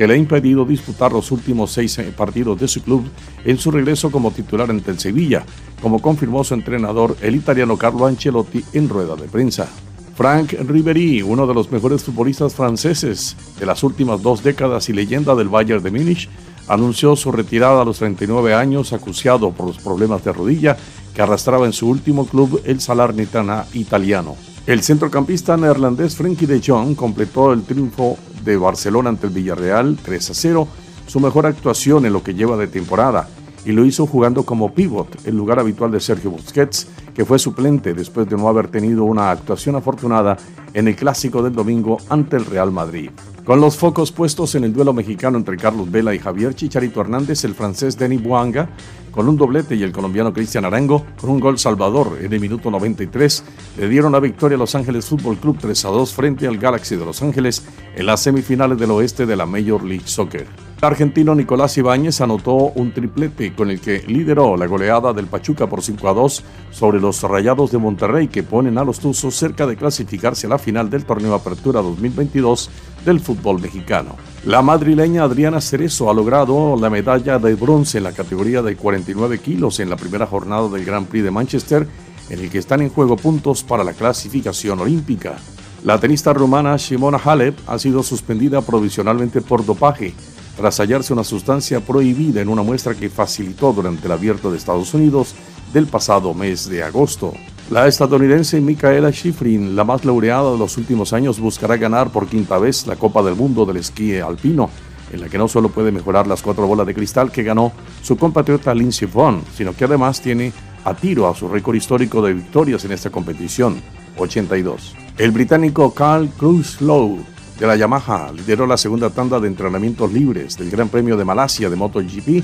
[0.06, 3.04] le ha impedido disputar los últimos seis eh, partidos de su club
[3.44, 5.44] en su regreso como titular ante el Sevilla,
[5.82, 9.68] como confirmó su entrenador, el italiano Carlo Ancelotti, en rueda de prensa.
[10.14, 15.34] Frank Ribery, uno de los mejores futbolistas franceses de las últimas dos décadas y leyenda
[15.34, 16.28] del Bayern de Múnich,
[16.68, 20.76] anunció su retirada a los 39 años, acuciado por los problemas de rodilla
[21.14, 24.36] que arrastraba en su último club, el Salernitana italiano.
[24.66, 30.30] El centrocampista neerlandés Frenkie de Jong completó el triunfo de Barcelona ante el Villarreal 3
[30.30, 30.68] a 0,
[31.06, 33.28] su mejor actuación en lo que lleva de temporada,
[33.64, 37.94] y lo hizo jugando como pivot, el lugar habitual de Sergio Busquets, que fue suplente
[37.94, 40.36] después de no haber tenido una actuación afortunada
[40.72, 43.10] en el clásico del domingo ante el Real Madrid.
[43.44, 47.44] Con los focos puestos en el duelo mexicano entre Carlos Vela y Javier Chicharito Hernández,
[47.44, 48.70] el francés Denis Buanga,
[49.10, 52.70] con un doblete y el colombiano Cristian Arango, con un gol salvador en el minuto
[52.70, 53.44] 93,
[53.78, 56.96] le dieron la victoria a Los Ángeles Fútbol Club 3 a 2 frente al Galaxy
[56.96, 60.46] de Los Ángeles en las semifinales del oeste de la Major League Soccer.
[60.80, 65.66] El argentino Nicolás Ibáñez anotó un triplete con el que lideró la goleada del Pachuca
[65.66, 69.66] por 5 a 2 sobre los Rayados de Monterrey que ponen a los Tuzos cerca
[69.66, 72.70] de clasificarse a la final del torneo Apertura 2022
[73.04, 74.16] del fútbol mexicano.
[74.44, 79.38] La madrileña Adriana Cerezo ha logrado la medalla de bronce en la categoría de 49
[79.38, 81.86] kilos en la primera jornada del Grand Prix de Manchester
[82.30, 85.36] en el que están en juego puntos para la clasificación olímpica.
[85.84, 90.14] La tenista rumana Shimona Halep ha sido suspendida provisionalmente por dopaje
[90.56, 94.92] tras hallarse una sustancia prohibida en una muestra que facilitó durante el abierto de Estados
[94.94, 95.34] Unidos
[95.72, 97.32] del pasado mes de agosto.
[97.70, 102.58] La estadounidense Micaela Schifrin, la más laureada de los últimos años, buscará ganar por quinta
[102.58, 104.68] vez la Copa del Mundo del esquí alpino,
[105.12, 107.70] en la que no solo puede mejorar las cuatro bolas de cristal que ganó
[108.02, 110.52] su compatriota Lindsey Vonn, sino que además tiene
[110.84, 113.80] a tiro a su récord histórico de victorias en esta competición,
[114.18, 114.96] 82.
[115.16, 117.18] El británico Carl Crutchlow
[117.56, 121.70] de la Yamaha lideró la segunda tanda de entrenamientos libres del Gran Premio de Malasia
[121.70, 122.42] de MotoGP,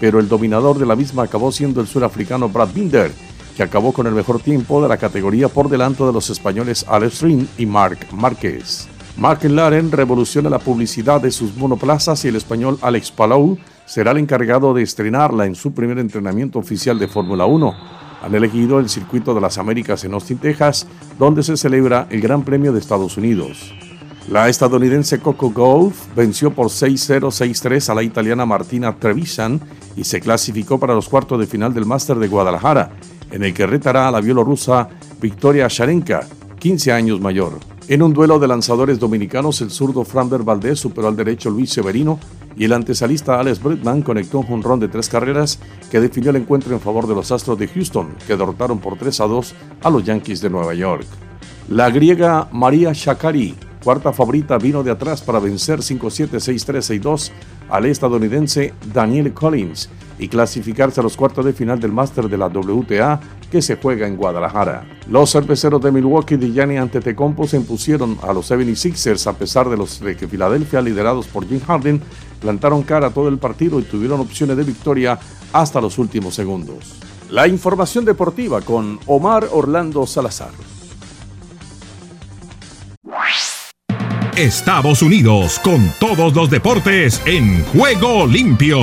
[0.00, 3.12] pero el dominador de la misma acabó siendo el surafricano Brad Binder,
[3.56, 7.22] que acabó con el mejor tiempo de la categoría por delante de los españoles Alex
[7.22, 8.88] Rin y Marc Márquez.
[9.16, 14.18] Mark Laren revoluciona la publicidad de sus monoplazas y el español Alex Palou será el
[14.18, 17.74] encargado de estrenarla en su primer entrenamiento oficial de Fórmula 1.
[18.22, 20.86] Han elegido el circuito de las Américas en Austin, Texas,
[21.18, 23.74] donde se celebra el Gran Premio de Estados Unidos.
[24.30, 29.60] La estadounidense Coco Golf venció por 6-0, 6-3 a la italiana Martina Trevisan
[29.96, 32.92] y se clasificó para los cuartos de final del Máster de Guadalajara,
[33.32, 34.88] en el que retará a la bielorrusa
[35.20, 36.20] Victoria Sharenka,
[36.60, 37.58] 15 años mayor.
[37.88, 42.20] En un duelo de lanzadores dominicanos, el zurdo Framber Valdez superó al derecho Luis Severino
[42.56, 45.58] y el antesalista Alex Britman conectó un jonrón de tres carreras
[45.90, 49.20] que definió el encuentro en favor de los Astros de Houston, que derrotaron por 3
[49.20, 51.06] a 2 a los Yankees de Nueva York.
[51.68, 57.30] La griega María Shakari cuarta favorita, vino de atrás para vencer 5-7, 6-3, 6-2
[57.72, 62.48] al estadounidense Daniel Collins y clasificarse a los cuartos de final del máster de la
[62.48, 63.18] WTA
[63.50, 64.84] que se juega en Guadalajara.
[65.08, 69.78] Los cerveceros de Milwaukee de Gianni Antetokounmpo se impusieron a los 76ers a pesar de
[69.78, 72.02] los de que Filadelfia, liderados por Jim Harden,
[72.40, 75.18] plantaron cara a todo el partido y tuvieron opciones de victoria
[75.54, 77.00] hasta los últimos segundos.
[77.30, 80.50] La información deportiva con Omar Orlando Salazar.
[84.36, 88.78] Estados Unidos con todos los deportes en juego limpio.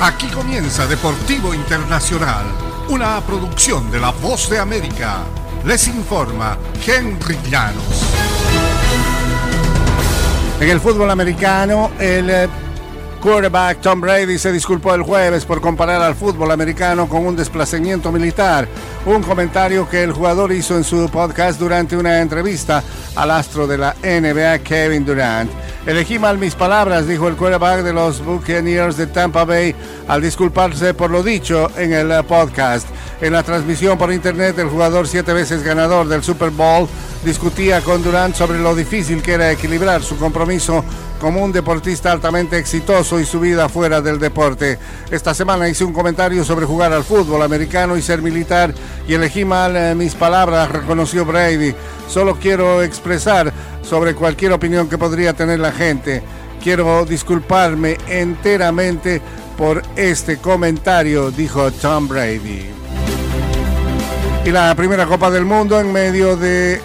[0.00, 2.44] Aquí comienza Deportivo Internacional,
[2.88, 5.24] una producción de La Voz de América.
[5.64, 8.04] Les informa Henry Llanos.
[10.60, 12.48] En el fútbol americano, el eh,
[13.22, 18.10] quarterback Tom Brady se disculpó el jueves por comparar al fútbol americano con un desplazamiento
[18.10, 18.66] militar,
[19.06, 22.82] un comentario que el jugador hizo en su podcast durante una entrevista
[23.14, 25.48] al astro de la NBA Kevin Durant.
[25.86, 29.74] Elegí mal mis palabras, dijo el quarterback de los Buccaneers de Tampa Bay
[30.08, 32.88] al disculparse por lo dicho en el podcast.
[33.20, 36.88] En la transmisión por internet, el jugador siete veces ganador del Super Bowl
[37.24, 40.84] discutía con Durant sobre lo difícil que era equilibrar su compromiso
[41.22, 44.76] como un deportista altamente exitoso y su vida fuera del deporte.
[45.08, 48.74] Esta semana hice un comentario sobre jugar al fútbol americano y ser militar
[49.06, 51.76] y elegí mal eh, mis palabras, reconoció Brady.
[52.08, 53.52] Solo quiero expresar
[53.82, 56.24] sobre cualquier opinión que podría tener la gente.
[56.60, 59.22] Quiero disculparme enteramente
[59.56, 62.66] por este comentario, dijo Tom Brady.
[64.44, 66.80] Y la primera Copa del Mundo en medio de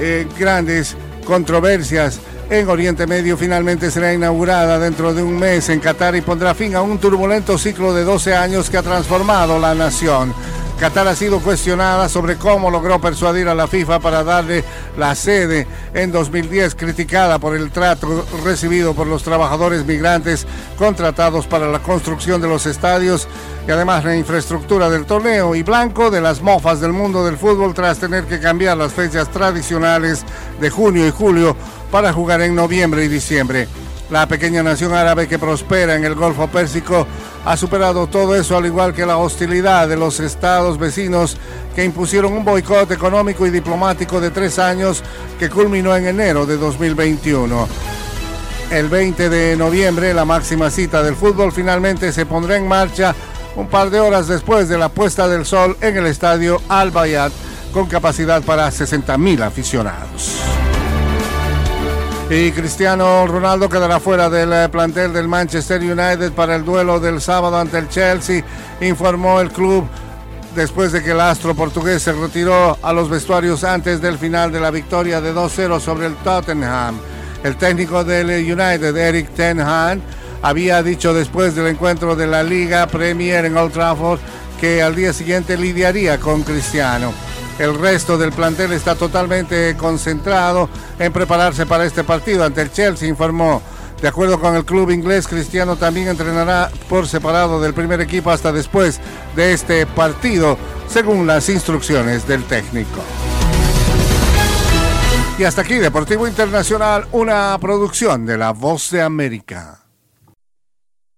[0.00, 2.18] eh, grandes controversias
[2.50, 6.74] en Oriente Medio finalmente será inaugurada dentro de un mes en Qatar y pondrá fin
[6.74, 10.34] a un turbulento ciclo de 12 años que ha transformado la nación.
[10.78, 14.64] Qatar ha sido cuestionada sobre cómo logró persuadir a la FIFA para darle
[14.98, 21.68] la sede en 2010, criticada por el trato recibido por los trabajadores migrantes contratados para
[21.68, 23.28] la construcción de los estadios
[23.66, 27.72] y además la infraestructura del torneo y blanco de las mofas del mundo del fútbol
[27.72, 30.24] tras tener que cambiar las fechas tradicionales
[30.60, 31.56] de junio y julio
[31.90, 33.68] para jugar en noviembre y diciembre.
[34.10, 37.06] La pequeña nación árabe que prospera en el Golfo Pérsico
[37.44, 41.36] ha superado todo eso al igual que la hostilidad de los estados vecinos
[41.74, 45.02] que impusieron un boicot económico y diplomático de tres años
[45.38, 47.66] que culminó en enero de 2021.
[48.70, 53.14] El 20 de noviembre, la máxima cita del fútbol finalmente se pondrá en marcha
[53.56, 57.32] un par de horas después de la puesta del sol en el estadio Al Bayat
[57.72, 60.53] con capacidad para 60.000 aficionados.
[62.30, 67.20] Y Cristiano Ronaldo quedará fuera del eh, plantel del Manchester United para el duelo del
[67.20, 68.42] sábado ante el Chelsea,
[68.80, 69.86] informó el club
[70.54, 74.60] después de que el astro portugués se retiró a los vestuarios antes del final de
[74.60, 76.98] la victoria de 2-0 sobre el Tottenham.
[77.42, 79.98] El técnico del United, Eric Ten Hag,
[80.40, 84.20] había dicho después del encuentro de la Liga Premier en Old Trafford
[84.58, 87.12] que al día siguiente lidiaría con Cristiano.
[87.58, 93.08] El resto del plantel está totalmente concentrado en prepararse para este partido ante el Chelsea,
[93.08, 93.62] informó.
[94.02, 98.52] De acuerdo con el club inglés, Cristiano también entrenará por separado del primer equipo hasta
[98.52, 99.00] después
[99.36, 103.00] de este partido, según las instrucciones del técnico.
[105.38, 109.83] Y hasta aquí, Deportivo Internacional, una producción de La Voz de América.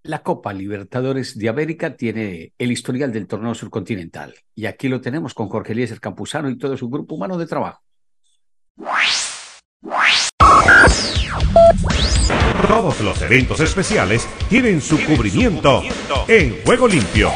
[0.07, 4.35] La Copa Libertadores de América tiene el historial del torneo surcontinental.
[4.55, 7.83] Y aquí lo tenemos con Jorge Eliezer Campuzano y todo su grupo humano de trabajo.
[12.69, 15.83] Todos los eventos especiales tienen su cubrimiento
[16.29, 17.31] en Juego Limpio.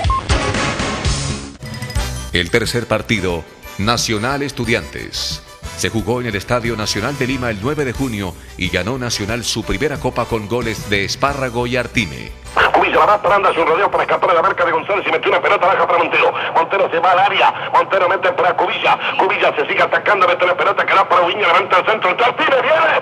[2.33, 3.43] El tercer partido,
[3.79, 5.43] Nacional Estudiantes.
[5.81, 9.43] Se jugó en el Estadio Nacional de Lima el 9 de junio y ganó Nacional
[9.45, 12.33] su primera copa con goles de Espárrago y Artime.
[12.75, 15.31] Cubilla la va parando su rodeo para escapar de la marca de González y metió
[15.31, 16.35] una pelota baja para Montero.
[16.55, 17.71] Montero se va al área.
[17.73, 18.99] Montero mete para Cubilla.
[19.19, 22.11] Cubilla se sigue atacando, mete la pelota que da para Uña, levanta el centro.
[22.11, 23.01] Artime viene.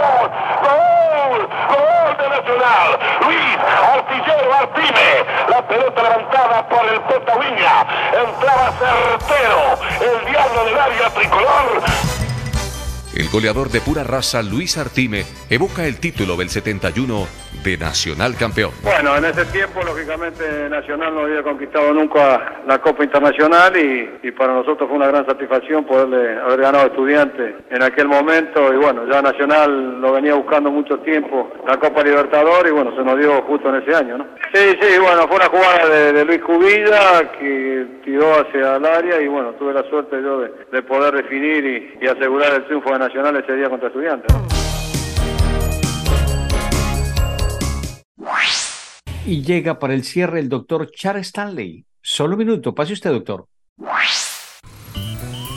[0.00, 0.30] ¡Gol!
[0.64, 1.48] ¡Gol!
[1.68, 2.98] ¡Gol de Nacional!
[3.26, 3.58] Luis
[4.18, 5.24] Artillero Artime.
[5.48, 7.86] La pelota levantada por el Peta Uña.
[8.12, 9.78] Entraba certero.
[10.00, 12.07] El diablo del área tricolor.
[13.18, 17.26] El goleador de pura raza, Luis Artime, evoca el título del 71
[17.64, 18.70] de Nacional Campeón.
[18.84, 24.52] Bueno, en ese tiempo, lógicamente, Nacional no había conquistado nunca la Copa Internacional y, para
[24.52, 28.72] nosotros fue una gran satisfacción poderle haber ganado a Estudiantes en aquel momento.
[28.72, 33.02] Y bueno, ya Nacional lo venía buscando mucho tiempo, la Copa Libertadores, y bueno, se
[33.02, 34.26] nos dio justo en ese año, ¿no?
[34.54, 39.26] Sí, sí, bueno, fue una jugada de, Luis Cubilla que tiró hacia el área y
[39.26, 42.98] bueno, tuve la suerte yo de, de poder definir y, y asegurar el triunfo de
[42.98, 44.34] Nacional ese día contra Estudiantes.
[44.34, 44.46] ¿no?
[49.26, 51.84] Y llega para el cierre el doctor Char Stanley.
[52.00, 53.46] Solo un minuto, pase usted, doctor.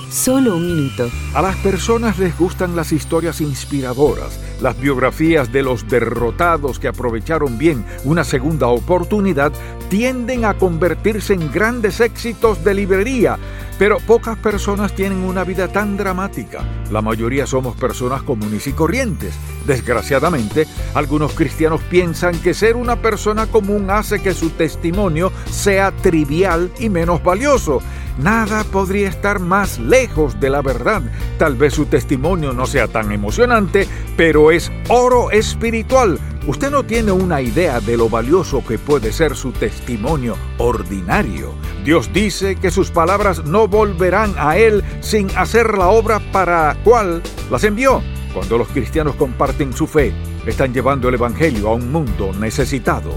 [0.10, 1.10] Solo un minuto.
[1.34, 7.58] A las personas les gustan las historias inspiradoras, las biografías de los derrotados que aprovecharon
[7.58, 9.54] bien una segunda oportunidad
[9.90, 13.38] tienden a convertirse en grandes éxitos de librería,
[13.82, 16.64] pero pocas personas tienen una vida tan dramática.
[16.92, 19.34] La mayoría somos personas comunes y corrientes.
[19.66, 26.72] Desgraciadamente, algunos cristianos piensan que ser una persona común hace que su testimonio sea trivial
[26.78, 27.82] y menos valioso.
[28.20, 31.02] Nada podría estar más lejos de la verdad.
[31.40, 36.20] Tal vez su testimonio no sea tan emocionante, pero es oro espiritual.
[36.46, 41.56] Usted no tiene una idea de lo valioso que puede ser su testimonio ordinario.
[41.84, 47.24] Dios dice que sus palabras no volverán a Él sin hacer la obra para cual
[47.50, 48.04] las envió.
[48.34, 50.14] Cuando los cristianos comparten su fe,
[50.46, 53.12] están llevando el Evangelio a un mundo necesitado.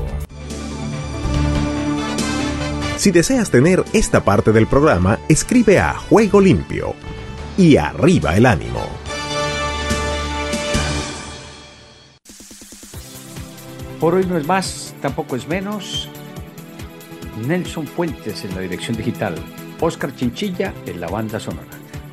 [2.97, 6.95] Si deseas tener esta parte del programa, escribe a Juego Limpio
[7.59, 8.81] y arriba el ánimo.
[14.01, 16.09] Por hoy no es más, tampoco es menos.
[17.37, 19.35] Nelson Fuentes en la dirección digital,
[19.80, 21.68] Oscar Chinchilla en la banda sonora.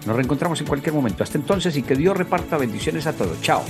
[0.05, 1.23] Nos reencontramos en cualquier momento.
[1.23, 3.39] Hasta entonces y que Dios reparta bendiciones a todos.
[3.41, 3.63] Chao.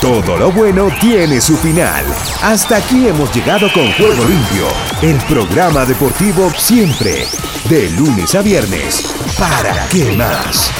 [0.00, 2.04] Todo lo bueno tiene su final.
[2.42, 4.68] Hasta aquí hemos llegado con Juego Limpio,
[5.02, 7.24] el programa deportivo siempre,
[7.68, 9.12] de lunes a viernes.
[9.36, 10.70] ¿Para qué más?